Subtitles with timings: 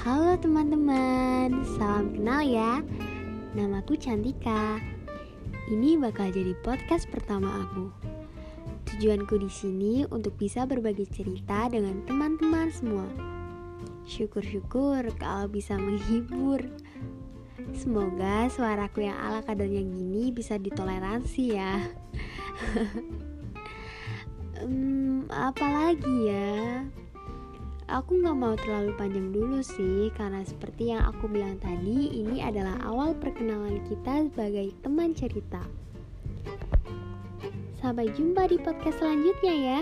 [0.00, 2.80] Halo teman-teman, salam kenal ya.
[3.52, 4.80] Namaku Cantika.
[5.68, 7.92] Ini bakal jadi podcast pertama aku.
[8.88, 13.04] Tujuanku di sini untuk bisa berbagi cerita dengan teman-teman semua.
[14.08, 16.64] Syukur-syukur kalau bisa menghibur.
[17.76, 21.76] Semoga suaraku yang ala kadarnya gini bisa ditoleransi ya.
[24.64, 26.88] hmm, apalagi ya?
[27.90, 32.78] Aku nggak mau terlalu panjang dulu sih, karena seperti yang aku bilang tadi, ini adalah
[32.86, 35.58] awal perkenalan kita sebagai teman cerita.
[37.82, 39.80] Sampai jumpa di podcast selanjutnya ya.